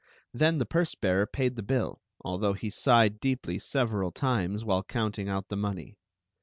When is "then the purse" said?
0.33-0.95